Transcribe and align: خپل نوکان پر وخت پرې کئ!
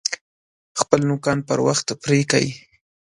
خپل 0.79 0.99
نوکان 1.09 1.37
پر 1.47 1.59
وخت 1.67 1.87
پرې 2.01 2.19
کئ! 2.31 2.47